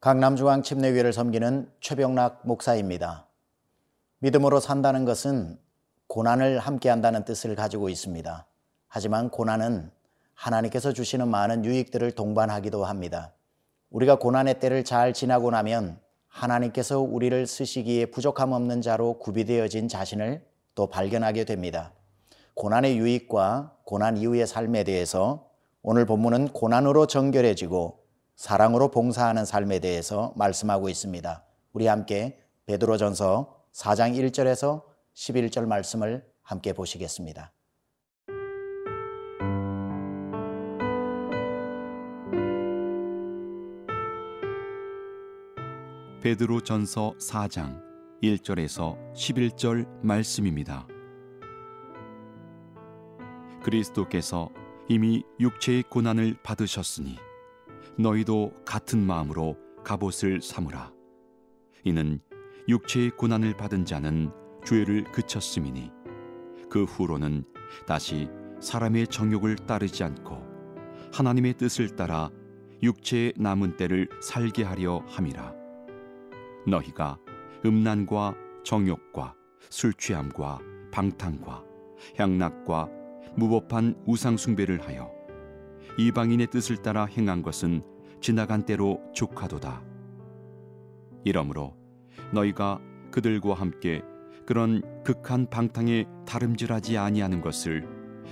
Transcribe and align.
강남중앙 0.00 0.62
침례교회를 0.62 1.12
섬기는 1.12 1.70
최병락 1.80 2.40
목사입니다. 2.44 3.26
믿음으로 4.20 4.58
산다는 4.58 5.04
것은 5.04 5.58
고난을 6.06 6.58
함께한다는 6.58 7.26
뜻을 7.26 7.54
가지고 7.54 7.90
있습니다. 7.90 8.46
하지만 8.88 9.28
고난은 9.28 9.90
하나님께서 10.32 10.94
주시는 10.94 11.28
많은 11.28 11.66
유익들을 11.66 12.12
동반하기도 12.12 12.82
합니다. 12.82 13.34
우리가 13.90 14.18
고난의 14.18 14.58
때를 14.58 14.84
잘 14.84 15.12
지나고 15.12 15.50
나면 15.50 16.00
하나님께서 16.28 16.98
우리를 17.00 17.46
쓰시기에 17.46 18.06
부족함 18.06 18.52
없는 18.52 18.80
자로 18.80 19.18
구비되어진 19.18 19.88
자신을 19.88 20.42
또 20.74 20.86
발견하게 20.86 21.44
됩니다. 21.44 21.92
고난의 22.54 22.96
유익과 22.96 23.76
고난 23.84 24.16
이후의 24.16 24.46
삶에 24.46 24.82
대해서 24.84 25.50
오늘 25.82 26.06
본문은 26.06 26.54
고난으로 26.54 27.06
정결해지고 27.06 27.99
사랑으로 28.40 28.90
봉사하는 28.90 29.44
삶에 29.44 29.80
대해서 29.80 30.32
말씀하고 30.34 30.88
있습니다. 30.88 31.44
우리 31.74 31.86
함께 31.86 32.40
베드로전서 32.64 33.54
4장 33.74 34.16
1절에서 34.16 34.82
11절 35.14 35.66
말씀을 35.66 36.24
함께 36.40 36.72
보시겠습니다. 36.72 37.52
베드로전서 46.22 47.16
4장 47.20 47.82
1절에서 48.22 49.12
11절 49.12 49.86
말씀입니다. 50.02 50.86
그리스도께서 53.62 54.48
이미 54.88 55.24
육체의 55.38 55.82
고난을 55.90 56.38
받으셨으니 56.42 57.18
너희도 57.98 58.52
같은 58.64 59.04
마음으로 59.04 59.56
갑옷을 59.84 60.40
삼으라. 60.40 60.92
이는 61.84 62.20
육체의 62.68 63.10
고난을 63.10 63.56
받은 63.56 63.84
자는 63.84 64.30
죄를 64.64 65.04
그쳤음이니 65.04 65.90
그 66.68 66.84
후로는 66.84 67.44
다시 67.86 68.28
사람의 68.60 69.08
정욕을 69.08 69.56
따르지 69.56 70.04
않고 70.04 70.42
하나님의 71.12 71.54
뜻을 71.54 71.96
따라 71.96 72.30
육체의 72.82 73.34
남은 73.36 73.76
때를 73.76 74.08
살게 74.22 74.62
하려 74.62 75.02
함이라. 75.06 75.54
너희가 76.66 77.18
음란과 77.64 78.34
정욕과 78.64 79.34
술 79.68 79.92
취함과 79.94 80.60
방탕과 80.92 81.64
향락과 82.16 82.88
무법한 83.36 84.02
우상 84.06 84.36
숭배를 84.36 84.86
하여 84.86 85.10
이방인의 85.98 86.48
뜻을 86.48 86.78
따라 86.78 87.04
행한 87.04 87.42
것은 87.42 87.82
지나간 88.20 88.64
때로 88.64 89.00
족하도다. 89.14 89.82
이러므로 91.24 91.76
너희가 92.32 92.80
그들과 93.10 93.54
함께 93.54 94.02
그런 94.46 94.82
극한 95.04 95.48
방탕에 95.48 96.06
다름질하지 96.26 96.98
아니하는 96.98 97.40
것을 97.40 97.86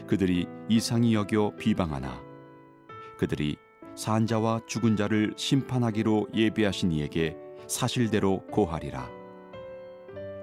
그들이 0.07 0.47
이상히 0.69 1.15
여겨 1.15 1.55
비방하나 1.59 2.21
그들이 3.19 3.57
산자와 3.95 4.63
죽은 4.67 4.97
자를 4.97 5.33
심판하기로 5.37 6.29
예비하신 6.33 6.93
이에게 6.93 7.37
사실대로 7.67 8.43
고하리라. 8.47 9.11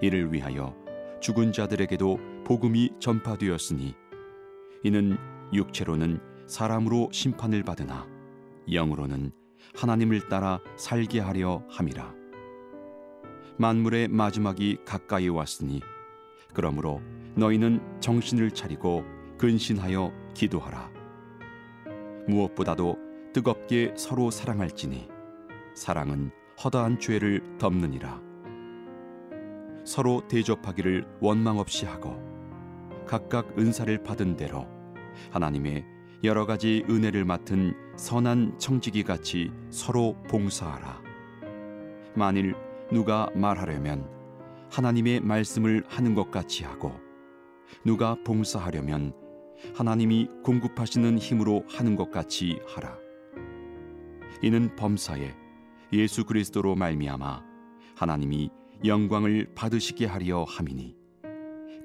이를 0.02 0.32
위하여 0.34 0.76
죽은 1.22 1.54
자들에게도 1.54 2.44
복음이 2.44 2.92
전파되었으니 3.00 3.96
이는 4.84 5.18
육체로는 5.54 6.20
사람으로 6.48 7.10
심판을 7.12 7.64
받으나 7.64 8.08
영으로는 8.72 9.32
하나님을 9.76 10.30
따라 10.30 10.60
살게 10.78 11.20
하려 11.20 11.64
함이라. 11.70 12.14
만물의 13.58 14.10
마지막이 14.10 14.80
가까이 14.86 15.28
왔으니 15.30 15.82
그러므로 16.54 17.02
너희는 17.36 18.00
정신을 18.00 18.52
차리고 18.52 19.04
근신하여 19.38 20.12
기도하라. 20.34 20.92
무엇보다도 22.28 22.98
뜨겁게 23.34 23.94
서로 23.98 24.32
사랑할지니 24.32 25.10
사랑은 25.76 26.32
허다한 26.64 27.00
죄를 27.00 27.58
덮느니라. 27.58 28.22
서로 29.84 30.26
대접하기를 30.28 31.06
원망 31.20 31.60
없이 31.60 31.86
하고 31.86 32.18
각각 33.06 33.58
은사를 33.60 34.04
받은 34.04 34.36
대로 34.36 34.68
하나님의 35.32 35.95
여러 36.24 36.46
가지 36.46 36.84
은혜를 36.90 37.26
맡은 37.26 37.74
선한 37.98 38.58
청지기 38.58 39.04
같이 39.04 39.52
서로 39.70 40.16
봉사하라. 40.30 41.02
만일 42.16 42.56
누가 42.92 43.30
말하려면 43.36 44.10
하나님의 44.72 45.20
말씀을 45.20 45.84
하는 45.88 46.16
것 46.16 46.32
같이 46.32 46.64
하고 46.64 46.94
누가 47.84 48.16
봉사하려면 48.24 49.14
하나님이 49.76 50.30
공급하시는 50.44 51.18
힘으로 51.18 51.64
하는 51.68 51.96
것 51.96 52.12
같이 52.12 52.60
하라. 52.68 52.98
이는 54.42 54.76
범사에 54.76 55.34
예수 55.94 56.26
그리스도로 56.26 56.76
말미암아 56.76 57.44
하나님이 57.96 58.50
영광을 58.84 59.52
받으시게 59.56 60.06
하려 60.06 60.44
함이니 60.44 60.96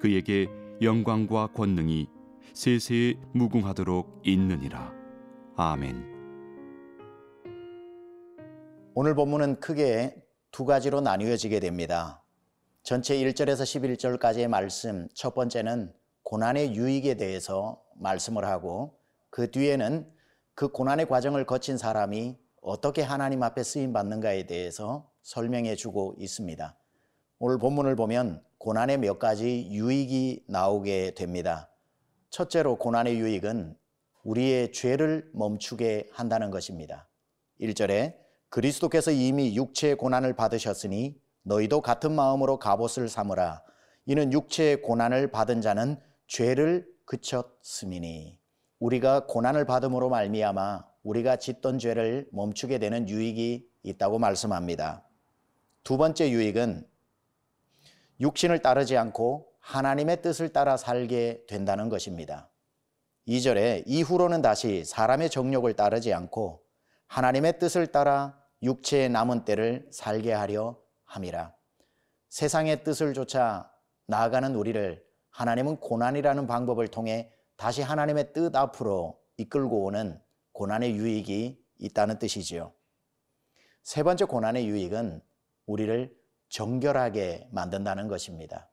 그에게 0.00 0.48
영광과 0.82 1.48
권능이 1.48 2.08
세세에 2.52 3.14
무궁하도록 3.32 4.22
있느니라. 4.24 4.92
아멘. 5.56 6.04
오늘 8.94 9.14
본문은 9.14 9.60
크게 9.60 10.16
두 10.50 10.64
가지로 10.64 11.00
나뉘어지게 11.00 11.60
됩니다. 11.60 12.22
전체 12.82 13.16
1절에서 13.16 13.62
11절까지의 13.62 14.48
말씀, 14.48 15.08
첫 15.14 15.34
번째는 15.34 15.92
고난의 16.24 16.74
유익에 16.74 17.14
대해서 17.14 17.82
말씀을 17.96 18.44
하고 18.44 18.98
그 19.30 19.50
뒤에는 19.50 20.10
그 20.54 20.68
고난의 20.68 21.08
과정을 21.08 21.46
거친 21.46 21.78
사람이 21.78 22.36
어떻게 22.62 23.02
하나님 23.02 23.42
앞에 23.42 23.62
쓰임 23.62 23.92
받는가에 23.92 24.46
대해서 24.46 25.08
설명해 25.22 25.76
주고 25.76 26.14
있습니다. 26.18 26.76
오늘 27.38 27.58
본문을 27.58 27.96
보면 27.96 28.42
고난의 28.58 28.98
몇 28.98 29.18
가지 29.18 29.68
유익이 29.70 30.44
나오게 30.48 31.14
됩니다. 31.14 31.70
첫째로 32.30 32.76
고난의 32.76 33.18
유익은 33.18 33.76
우리의 34.22 34.72
죄를 34.72 35.28
멈추게 35.34 36.08
한다는 36.12 36.50
것입니다. 36.50 37.08
1절에 37.60 38.14
그리스도께서 38.48 39.10
이미 39.10 39.56
육체의 39.56 39.96
고난을 39.96 40.34
받으셨으니 40.34 41.20
너희도 41.42 41.80
같은 41.80 42.12
마음으로 42.12 42.58
갑옷을 42.58 43.08
삼으라. 43.08 43.62
이는 44.06 44.32
육체의 44.32 44.82
고난을 44.82 45.30
받은 45.30 45.60
자는 45.60 45.98
죄를 46.26 46.86
그쳤음이니 47.06 48.38
우리가 48.78 49.26
고난을 49.26 49.64
받음으로 49.66 50.08
말미암아 50.08 50.84
우리가 51.02 51.36
짓던 51.36 51.78
죄를 51.78 52.28
멈추게 52.32 52.78
되는 52.78 53.08
유익이 53.08 53.68
있다고 53.82 54.18
말씀합니다. 54.18 55.04
두 55.82 55.96
번째 55.96 56.30
유익은 56.30 56.86
육신을 58.20 58.60
따르지 58.60 58.96
않고 58.96 59.49
하나님의 59.70 60.20
뜻을 60.20 60.48
따라 60.48 60.76
살게 60.76 61.44
된다는 61.46 61.88
것입니다. 61.88 62.50
2절에 63.28 63.84
이후로는 63.86 64.42
다시 64.42 64.84
사람의 64.84 65.30
정욕을 65.30 65.74
따르지 65.74 66.12
않고 66.12 66.64
하나님의 67.06 67.60
뜻을 67.60 67.86
따라 67.86 68.36
육체의 68.64 69.10
남은 69.10 69.44
때를 69.44 69.88
살게 69.92 70.32
하려 70.32 70.76
함이라. 71.04 71.54
세상의 72.30 72.82
뜻을 72.82 73.14
쫓아 73.14 73.72
나아가는 74.06 74.56
우리를 74.56 75.04
하나님은 75.30 75.76
고난이라는 75.76 76.48
방법을 76.48 76.88
통해 76.88 77.32
다시 77.56 77.80
하나님의 77.80 78.32
뜻 78.32 78.56
앞으로 78.56 79.20
이끌고 79.36 79.84
오는 79.84 80.20
고난의 80.50 80.94
유익이 80.96 81.64
있다는 81.78 82.18
뜻이지요. 82.18 82.72
세 83.84 84.02
번째 84.02 84.24
고난의 84.24 84.66
유익은 84.66 85.22
우리를 85.66 86.12
정결하게 86.48 87.48
만든다는 87.52 88.08
것입니다. 88.08 88.69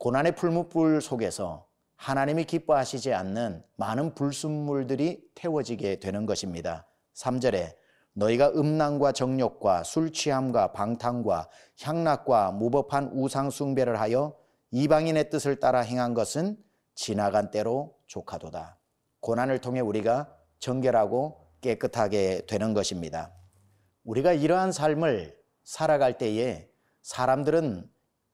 고난의 0.00 0.34
풀무불 0.34 1.02
속에서 1.02 1.66
하나님이 1.96 2.44
기뻐하시지 2.44 3.12
않는 3.12 3.62
많은 3.76 4.14
불순물들이 4.14 5.22
태워지게 5.34 6.00
되는 6.00 6.24
것입니다. 6.24 6.86
3절에 7.14 7.74
너희가 8.14 8.48
음란과 8.52 9.12
정욕과 9.12 9.84
술 9.84 10.10
취함과 10.10 10.72
방탕과 10.72 11.50
향락과 11.82 12.52
무법한 12.52 13.10
우상 13.12 13.50
숭배를 13.50 14.00
하여 14.00 14.34
이방인의 14.70 15.28
뜻을 15.28 15.60
따라 15.60 15.80
행한 15.80 16.14
것은 16.14 16.56
지나간 16.94 17.50
때로 17.50 17.94
족하도다. 18.06 18.78
고난을 19.20 19.58
통해 19.58 19.80
우리가 19.80 20.34
정결하고 20.60 21.46
깨끗하게 21.60 22.46
되는 22.46 22.72
것입니다. 22.72 23.34
우리가 24.04 24.32
이러한 24.32 24.72
삶을 24.72 25.38
살아갈 25.62 26.16
때에 26.16 26.70
사람들은 27.02 27.89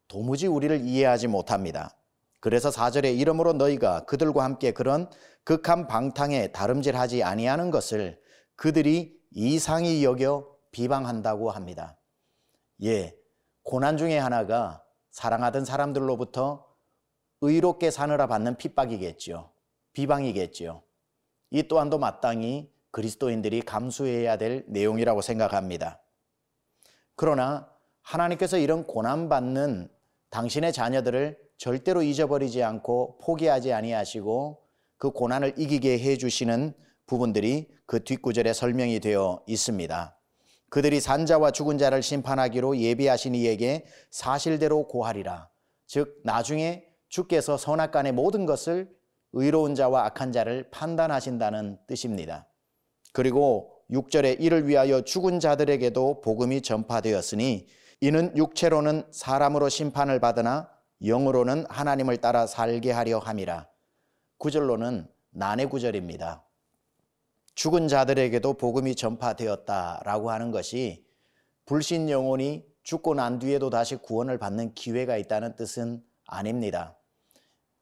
도무지 0.09 0.47
우리를 0.47 0.83
이해하지 0.83 1.29
못합니다. 1.29 1.97
그래서 2.41 2.71
4절에 2.71 3.19
이러므로 3.19 3.53
너희가 3.55 4.05
그들과 4.05 4.45
함께 4.45 4.73
그런 4.73 5.11
극한 5.45 5.87
방탕에 5.87 6.53
다름질하지 6.53 7.23
아니하는 7.23 7.71
것을 7.71 8.21
그들이 8.57 9.17
이상히 9.31 10.05
여겨 10.05 10.49
비방한다고 10.71 11.51
합니다. 11.51 11.99
예, 12.83 13.17
고난 13.63 13.97
중에 13.97 14.19
하나가 14.19 14.83
사랑하던 15.11 15.65
사람들로부터 15.65 16.67
의롭게 17.41 17.91
사느라 17.91 18.27
받는 18.27 18.57
핍박이겠지요. 18.57 19.51
비방이겠지요. 19.93 20.83
이 21.51 21.63
또한도 21.69 21.99
마땅히 21.99 22.71
그리스도인들이 22.91 23.63
감수해야 23.63 24.37
될 24.37 24.65
내용이라고 24.69 25.21
생각합니다. 25.21 26.01
그러나 27.15 27.71
하나님께서 28.03 28.59
이런 28.59 28.87
고난받는 28.87 29.91
당신의 30.31 30.73
자녀들을 30.73 31.39
절대로 31.57 32.03
잊어버리지 32.03 32.63
않고 32.63 33.19
포기하지 33.19 33.73
아니하시고 33.73 34.63
그 34.99 35.11
고난을 35.11 35.55
이기게 35.57 35.99
해 35.99 36.17
주시는 36.17 36.75
부분들이 37.07 37.69
그 37.87 38.03
뒷구절에 38.03 38.53
설명이 38.53 39.01
되어 39.01 39.43
있습니다. 39.47 40.19
그들이 40.69 41.01
산자와 41.01 41.53
죽은 41.53 41.79
자를 41.79 42.03
심판하기로 42.03 42.79
예비하신 42.79 43.35
이에게 43.35 43.87
사실대로 44.11 44.89
고하리라. 44.89 45.49
즉 45.87 46.21
나중에 46.25 46.85
주께서 47.09 47.57
선악간의 47.57 48.13
모든 48.13 48.47
것을 48.47 48.91
의로운 49.33 49.75
자와 49.75 50.07
악한 50.07 50.33
자를 50.33 50.69
판단하신다는 50.71 51.79
뜻입니다. 51.87 52.49
그리고 53.13 53.73
6절에 53.91 54.41
이를 54.41 54.67
위하여 54.67 55.03
죽은 55.03 55.39
자들에게도 55.39 56.21
복음이 56.21 56.63
전파되었으니 56.63 57.67
이는 58.01 58.37
육체로는 58.37 59.05
사람으로 59.11 59.69
심판을 59.71 60.21
받으나 60.21 60.71
영으로는 61.03 61.65
하나님을 61.71 62.19
따라 62.19 62.47
살게 62.47 62.93
하려 62.93 63.19
함이라. 63.19 63.69
구절로는 64.39 65.09
난해 65.31 65.67
구절입니다. 65.67 66.45
죽은 67.55 67.89
자들에게도 67.89 68.55
복음이 68.55 68.97
전파되었다라고 68.97 70.31
하는 70.31 70.51
것이 70.51 71.07
불신 71.65 72.11
영혼이 72.11 72.67
죽고 72.83 73.15
난 73.15 73.39
뒤에도 73.39 73.71
다시 73.71 73.97
구원을 73.97 74.39
받는 74.39 74.75
기회가 74.75 75.17
있다는 75.17 75.57
뜻은 75.57 76.05
아닙니다. 76.27 76.99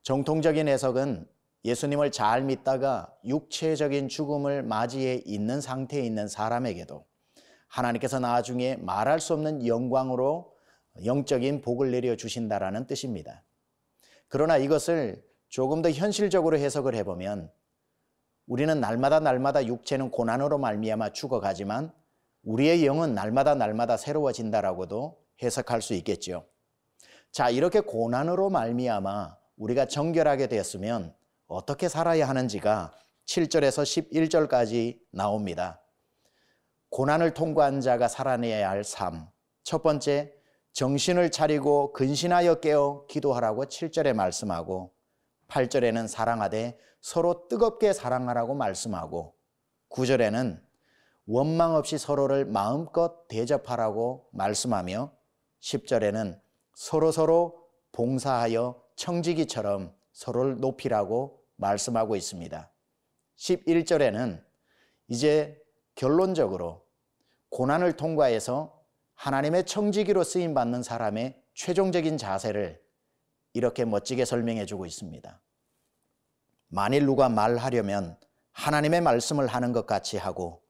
정통적인 0.02 0.68
해석은 0.68 1.26
예수님을 1.64 2.12
잘 2.12 2.42
믿다가 2.42 3.12
육체적인 3.24 4.08
죽음을 4.08 4.62
맞이해 4.62 5.22
있는 5.24 5.60
상태에 5.60 6.02
있는 6.02 6.28
사람에게도 6.28 7.04
하나님께서 7.74 8.20
나중에 8.20 8.76
말할 8.76 9.18
수 9.18 9.32
없는 9.32 9.66
영광으로 9.66 10.54
영적인 11.04 11.60
복을 11.60 11.90
내려 11.90 12.14
주신다라는 12.14 12.86
뜻입니다. 12.86 13.42
그러나 14.28 14.56
이것을 14.58 15.24
조금 15.48 15.82
더 15.82 15.90
현실적으로 15.90 16.56
해석을 16.56 16.94
해보면 16.94 17.50
우리는 18.46 18.80
날마다 18.80 19.18
날마다 19.18 19.66
육체는 19.66 20.10
고난으로 20.10 20.58
말미암아 20.58 21.14
죽어가지만 21.14 21.92
우리의 22.44 22.86
영은 22.86 23.14
날마다 23.14 23.54
날마다 23.56 23.96
새로워진다라고도 23.96 25.18
해석할 25.42 25.82
수 25.82 25.94
있겠죠. 25.94 26.46
자, 27.32 27.50
이렇게 27.50 27.80
고난으로 27.80 28.50
말미암아 28.50 29.36
우리가 29.56 29.86
정결하게 29.86 30.46
되었으면 30.46 31.12
어떻게 31.46 31.88
살아야 31.88 32.28
하는지가 32.28 32.94
7절에서 33.26 33.82
11절까지 33.82 35.00
나옵니다. 35.10 35.83
고난을 36.94 37.34
통과한 37.34 37.80
자가 37.80 38.06
살아내야 38.06 38.70
할 38.70 38.84
삶. 38.84 39.26
첫 39.64 39.82
번째, 39.82 40.32
정신을 40.74 41.32
차리고 41.32 41.92
근신하여 41.92 42.60
깨어 42.60 43.06
기도하라고 43.08 43.64
7절에 43.64 44.12
말씀하고 44.12 44.94
8절에는 45.48 46.06
사랑하되 46.06 46.78
서로 47.00 47.48
뜨겁게 47.48 47.92
사랑하라고 47.92 48.54
말씀하고 48.54 49.34
9절에는 49.90 50.62
원망 51.26 51.74
없이 51.74 51.98
서로를 51.98 52.44
마음껏 52.44 53.26
대접하라고 53.26 54.28
말씀하며 54.30 55.10
10절에는 55.62 56.40
서로서로 56.76 57.60
봉사하여 57.90 58.80
청지기처럼 58.94 59.92
서로를 60.12 60.60
높이라고 60.60 61.42
말씀하고 61.56 62.14
있습니다. 62.14 62.70
11절에는 63.36 64.44
이제 65.08 65.60
결론적으로 65.96 66.83
고난을 67.54 67.92
통과해서 67.92 68.82
하나님의 69.14 69.64
청지기로 69.64 70.24
쓰임 70.24 70.54
받는 70.54 70.82
사람의 70.82 71.40
최종적인 71.54 72.18
자세를 72.18 72.82
이렇게 73.52 73.84
멋지게 73.84 74.24
설명해 74.24 74.66
주고 74.66 74.86
있습니다. 74.86 75.40
만일 76.66 77.06
누가 77.06 77.28
말하려면 77.28 78.18
하나님의 78.50 79.02
말씀을 79.02 79.46
하는 79.46 79.70
것 79.70 79.86
같이 79.86 80.16
하고 80.16 80.62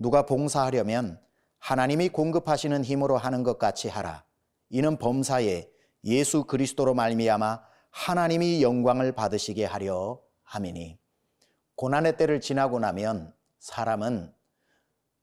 누가 0.00 0.26
봉사하려면 0.26 1.20
하나님이 1.60 2.08
공급하시는 2.08 2.84
힘으로 2.84 3.16
하는 3.16 3.44
것 3.44 3.60
같이 3.60 3.88
하라. 3.88 4.24
이는 4.68 4.96
범사에 4.96 5.70
예수 6.02 6.42
그리스도로 6.42 6.94
말미암아 6.94 7.62
하나님이 7.90 8.64
영광을 8.64 9.12
받으시게 9.12 9.64
하려 9.64 10.20
함이니 10.42 10.98
고난의 11.76 12.16
때를 12.16 12.40
지나고 12.40 12.80
나면 12.80 13.32
사람은 13.60 14.34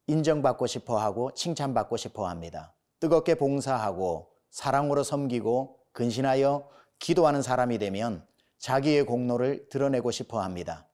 인정받고 0.09 0.65
싶어 0.65 0.97
하고 0.97 1.31
칭찬받고 1.35 1.95
싶어 1.95 2.27
합니다. 2.27 2.73
뜨겁게 2.99 3.35
봉사하고 3.35 4.31
사랑으로 4.49 5.03
섬기고 5.03 5.77
근신하여 5.91 6.67
기도하는 6.97 7.43
사람이 7.43 7.77
되면 7.77 8.25
자기의 8.57 9.05
공로를 9.05 9.69
드러내고 9.69 10.09
싶어 10.09 10.41
합니다. 10.41 10.87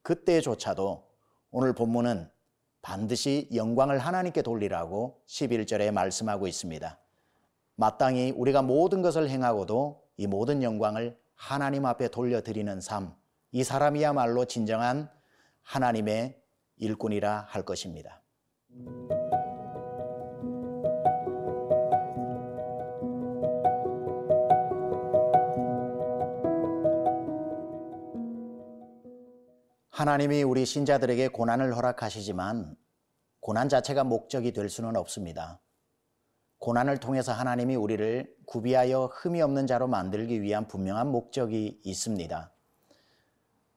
그때조차도 0.00 1.04
오늘 1.50 1.74
본문은 1.74 2.30
반드시 2.80 3.50
영광을 3.54 3.98
하나님께 3.98 4.40
돌리라고 4.40 5.20
11절에 5.26 5.90
말씀하고 5.90 6.46
있습니다. 6.46 6.98
마땅히 7.76 8.30
우리가 8.30 8.62
모든 8.62 9.02
것을 9.02 9.28
행하고도 9.28 10.02
이 10.16 10.26
모든 10.26 10.62
영광을 10.62 11.18
하나님 11.34 11.84
앞에 11.84 12.08
돌려드리는 12.08 12.80
삶, 12.80 13.14
이 13.50 13.64
사람이야말로 13.64 14.46
진정한 14.46 15.10
하나님의 15.62 16.40
일꾼이라 16.78 17.46
할 17.48 17.64
것입니다. 17.64 18.21
하나님이 30.02 30.42
우리 30.42 30.66
신자들에게 30.66 31.28
고난을 31.28 31.76
허락하시지만 31.76 32.74
고난 33.38 33.68
자체가 33.68 34.02
목적이 34.02 34.52
될 34.52 34.68
수는 34.68 34.96
없습니다. 34.96 35.60
고난을 36.58 36.98
통해서 36.98 37.32
하나님이 37.32 37.76
우리를 37.76 38.34
구비하여 38.46 39.06
흠이 39.12 39.42
없는 39.42 39.68
자로 39.68 39.86
만들기 39.86 40.42
위한 40.42 40.66
분명한 40.66 41.12
목적이 41.12 41.80
있습니다. 41.84 42.52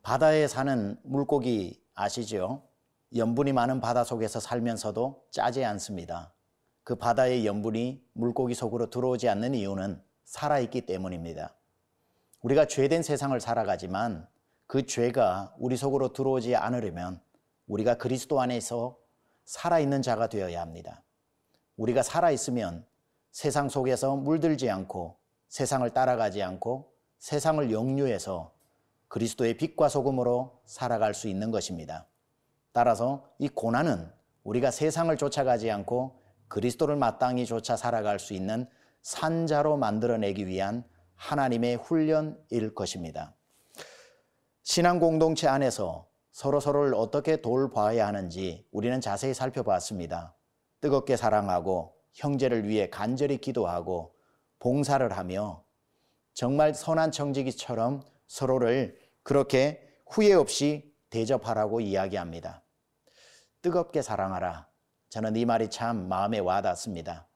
바다에 0.02 0.48
사는 0.48 0.98
물고기 1.04 1.84
아시죠? 1.94 2.64
염분이 3.16 3.54
많은 3.54 3.82
바다 3.82 4.04
속에서 4.04 4.40
살면서도 4.40 5.26
짜지 5.32 5.64
않습니다. 5.66 6.34
그 6.84 6.96
바다의 6.96 7.46
염분이 7.46 8.04
물고기 8.14 8.54
속으로 8.54 8.90
들어오지 8.90 9.28
않는 9.30 9.56
이유는 9.56 10.02
살아있기 10.24 10.82
때문입니다. 10.86 11.56
우리가 12.42 12.68
죄된 12.68 13.04
세상을 13.04 13.40
살아가지만 13.40 14.28
그 14.68 14.86
죄가 14.86 15.56
우리 15.58 15.78
속으로 15.78 16.14
들어오지 16.14 16.56
않으려면 16.56 17.20
우리가 17.68 17.98
그리스도 17.98 18.42
안에서 18.42 18.98
살아있는 19.46 20.02
자가 20.02 20.28
되어야 20.28 20.62
합니다. 20.62 21.04
우리가 21.78 22.04
살아있으면 22.04 22.86
세상 23.32 23.70
속에서 23.70 24.16
물들지 24.16 24.70
않고 24.70 25.18
세상을 25.50 25.90
따라가지 25.92 26.42
않고 26.42 26.92
세상을 27.20 27.72
영유해서 27.72 28.54
그리스도의 29.08 29.58
빛과 29.58 29.90
소금으로 29.90 30.62
살아갈 30.66 31.14
수 31.14 31.28
있는 31.28 31.52
것입니다. 31.52 32.08
따라서 32.76 33.24
이 33.40 33.48
고난은 33.48 34.12
우리가 34.44 34.70
세상을 34.70 35.16
쫓아가지 35.16 35.72
않고 35.72 36.20
그리스도를 36.50 36.98
마땅히 36.98 37.46
쫓아 37.46 37.78
살아갈 37.78 38.20
수 38.20 38.34
있는 38.34 38.68
산자로 39.02 39.78
만들어내기 39.78 40.46
위한 40.46 40.84
하나님의 41.16 41.78
훈련일 41.78 42.76
것입니다. 42.76 43.34
신앙 44.64 45.00
공동체 45.00 45.48
안에서 45.48 46.10
서로 46.34 46.60
서로를 46.60 46.96
어떻게 46.96 47.42
돌봐야 47.42 48.08
하는지 48.08 48.68
우리는 48.74 49.00
자세히 49.00 49.34
살펴봤습니다. 49.34 50.36
뜨겁게 50.82 51.16
사랑하고 51.16 51.96
형제를 52.12 52.68
위해 52.68 52.90
간절히 52.90 53.38
기도하고 53.38 54.16
봉사를 54.60 55.10
하며 55.14 55.64
정말 56.34 56.74
선한 56.74 57.14
청지기처럼 57.14 58.02
서로를 58.28 59.00
그렇게 59.24 59.80
후회 60.06 60.34
없이 60.34 60.94
대접하라고 61.10 61.80
이야기합니다. 61.80 62.65
뜨겁게 63.66 64.04
사랑하라. 64.04 64.68
저는 65.10 65.36
이 65.38 65.44
말이 65.44 65.72
참 65.72 66.08
마음에 66.08 66.38
와닿습니다. 66.38 67.28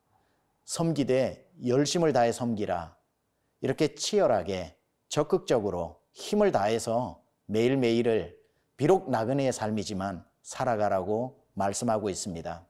섬기되 0.66 1.50
열심을 1.66 2.14
다해 2.14 2.32
섬기라. 2.32 2.96
이렇게 3.62 3.96
치열하게 3.96 4.78
적극적으로 5.08 6.00
힘을 6.12 6.52
다해서 6.52 7.24
매일매일을 7.48 8.38
비록 8.78 9.10
나그네의 9.10 9.52
삶이지만 9.52 10.24
살아가라고 10.44 11.44
말씀하고 11.54 12.12
있습니다. 12.12 12.64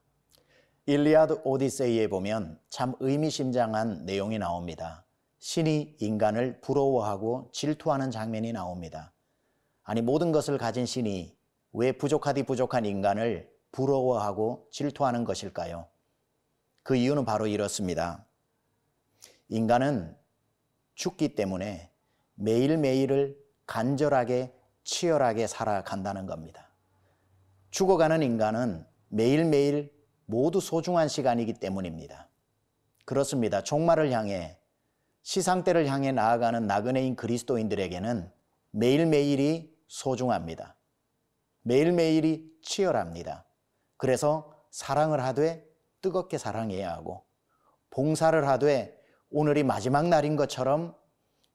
일리아드 0.86 1.42
오디세이에 1.44 2.08
보면 2.08 2.62
참 2.70 2.96
의미심장한 3.02 4.06
내용이 4.06 4.40
나옵니다. 4.40 5.06
신이 5.40 5.98
인간을 6.00 6.62
부러워하고 6.62 7.50
질투하는 7.52 8.10
장면이 8.10 8.54
나옵니다. 8.54 9.12
아니 9.84 10.02
모든 10.02 10.32
것을 10.32 10.58
가진 10.58 10.86
신이 10.86 11.38
왜 11.72 11.92
부족하디 11.92 12.44
부족한 12.44 12.86
인간을 12.86 13.52
부러워하고 13.72 14.68
질투하는 14.72 15.24
것일까요? 15.24 15.88
그 16.84 16.96
이유는 16.96 17.26
바로 17.26 17.48
이렇습니다. 17.48 18.26
인간은 19.50 20.16
죽기 20.96 21.36
때문에 21.36 21.92
매일매일을 22.36 23.38
간절하게 23.66 24.54
치열하게 24.84 25.48
살아간다는 25.48 26.26
겁니다. 26.26 26.70
죽어가는 27.70 28.24
인간은 28.24 28.86
매일매일 29.10 29.94
모두 30.26 30.60
소중한 30.60 31.08
시간이기 31.08 31.54
때문입니다. 31.54 32.30
그렇습니다. 33.06 33.62
종말을 33.64 34.12
향해 34.12 34.58
시상대를 35.22 35.88
향해 35.88 36.12
나아가는 36.12 36.66
나그네인 36.66 37.16
그리스도인들에게는 37.16 38.32
매일매일이 38.72 39.76
소중합니다. 39.88 40.76
매일매일이 41.62 42.60
치열합니다. 42.62 43.46
그래서 43.98 44.54
사랑을 44.72 45.24
하되 45.24 45.66
뜨겁게 46.02 46.38
사랑해야 46.38 46.92
하고 46.92 47.26
봉사를 47.90 48.48
하되 48.48 48.98
오늘이 49.30 49.64
마지막 49.64 50.08
날인 50.08 50.36
것처럼 50.36 50.96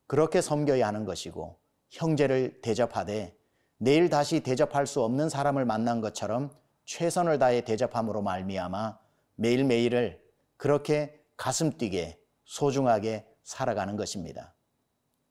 그렇게 0.06 0.40
섬겨야 0.40 0.86
하는 0.86 1.04
것이고 1.04 1.58
형제를 1.90 2.60
대접하되 2.60 3.36
내일 3.78 4.08
다시 4.08 4.40
대접할 4.40 4.86
수 4.86 5.02
없는 5.02 5.28
사람을 5.28 5.64
만난 5.64 6.00
것처럼 6.00 6.50
최선을 6.84 7.38
다해 7.38 7.62
대접함으로 7.62 8.22
말미암아 8.22 8.98
매일매일을 9.36 10.22
그렇게 10.56 11.20
가슴 11.36 11.76
뛰게 11.76 12.20
소중하게 12.44 13.26
살아가는 13.42 13.96
것입니다. 13.96 14.54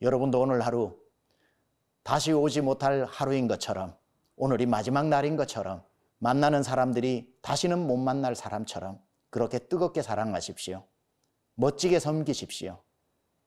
여러분도 0.01 0.41
오늘 0.41 0.61
하루 0.61 0.99
다시 2.03 2.33
오지 2.33 2.61
못할 2.61 3.05
하루인 3.05 3.47
것처럼 3.47 3.95
오늘이 4.35 4.65
마지막 4.65 5.07
날인 5.07 5.35
것처럼 5.35 5.83
만나는 6.17 6.63
사람들이 6.63 7.33
다시는 7.41 7.85
못 7.85 7.97
만날 7.97 8.35
사람처럼 8.35 8.99
그렇게 9.29 9.59
뜨겁게 9.59 10.01
사랑하십시오. 10.01 10.85
멋지게 11.55 11.99
섬기십시오. 11.99 12.81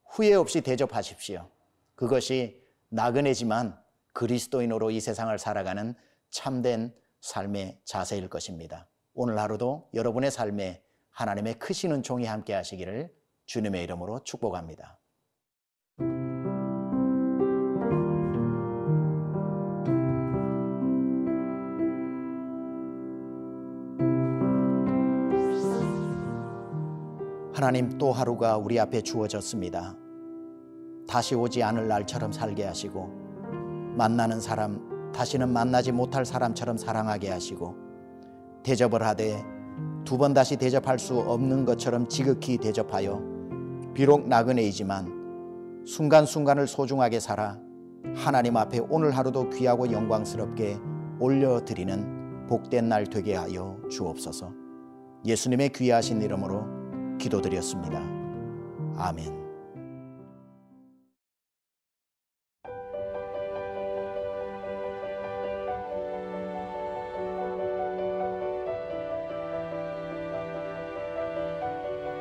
후회 0.05 0.35
없이 0.35 0.61
대접하십시오. 0.61 1.49
그것이 1.95 2.63
나그네지만 2.89 3.79
그리스도인으로 4.13 4.91
이 4.91 5.01
세상을 5.01 5.37
살아가는 5.39 5.95
참된 6.31 6.95
삶의 7.21 7.81
자세일 7.85 8.29
것입니다. 8.29 8.89
오늘 9.15 9.39
하루도 9.39 9.91
여러분의 9.95 10.31
삶에 10.31 10.83
하나님의 11.11 11.55
크신 11.55 11.93
은총이 11.93 12.27
함께 12.27 12.53
하시기를 12.53 13.15
주님의 13.47 13.83
이름으로 13.85 14.23
축복합니다. 14.25 14.99
하나님 27.57 27.97
또 27.97 28.13
하루가 28.13 28.59
우리 28.59 28.79
앞에 28.79 29.01
주어졌습니다. 29.01 29.97
다시 31.09 31.35
오지 31.35 31.63
않을 31.63 31.89
날처럼 31.89 32.31
살게 32.31 32.67
하시고 32.67 33.09
만나는 33.97 34.43
사람 34.43 35.11
다시는 35.15 35.49
만나지 35.49 35.91
못할 35.91 36.27
사람처럼 36.27 36.77
사랑하게 36.77 37.31
하시고 37.31 37.75
대접을 38.63 39.03
하되 39.03 39.43
두 40.05 40.19
번 40.19 40.35
다시 40.35 40.59
대접할 40.59 40.99
수 40.99 41.19
없는 41.19 41.65
것처럼 41.65 42.07
지극히 42.09 42.59
대접하여 42.59 43.23
비록 43.95 44.29
나그네이지만 44.29 45.85
순간순간을 45.87 46.67
소중하게 46.67 47.21
살아 47.21 47.59
하나님 48.15 48.59
앞에 48.59 48.81
오늘 48.91 49.13
하루도 49.13 49.49
귀하고 49.49 49.91
영광스럽게 49.91 50.77
올려드리는 51.21 52.49
복된 52.49 52.91
날 52.91 53.05
되게 53.07 53.35
하여 53.35 53.79
주옵소서 53.91 54.53
예수님의 55.25 55.71
귀하신 55.71 56.21
이름으로 56.21 56.76
기도드렸습니다. 57.19 58.01
아멘. 58.97 59.47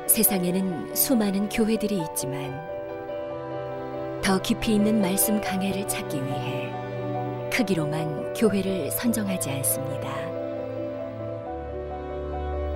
세상에는 0.06 0.94
수많은 0.94 1.48
교회들이 1.50 2.02
있지만 2.10 2.58
더 4.22 4.40
깊이 4.40 4.76
있는 4.76 5.00
말씀 5.00 5.40
강해를 5.40 5.86
찾기 5.86 6.16
위해 6.24 6.72
크기로만 7.52 8.32
교회를 8.32 8.90
선정하지 8.90 9.50
않습니다. 9.50 10.08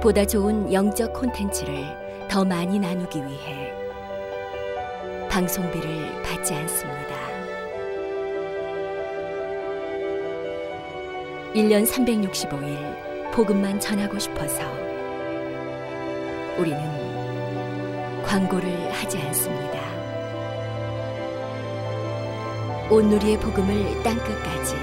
보다 0.01 0.25
좋은 0.25 0.73
영적 0.73 1.13
콘텐츠를 1.13 2.00
더 2.31 2.45
많이 2.45 2.79
나누기 2.79 3.19
위해 3.19 3.75
방송비를 5.29 6.23
받지 6.23 6.55
않습니다. 6.55 7.17
1년 11.55 11.85
365일 11.85 13.33
복음만 13.33 13.81
전하고 13.81 14.17
싶어서 14.21 14.63
우리는 16.57 18.23
광고를 18.23 18.93
하지 18.93 19.19
않습니다. 19.19 19.81
온누리의 22.89 23.41
복음을 23.41 24.03
땅끝까지 24.05 24.77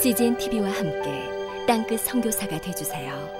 CGN 0.00 0.36
TV와 0.36 0.70
함께 0.70 1.28
땅끝 1.66 1.98
성교사가 1.98 2.60
되주세요. 2.60 3.39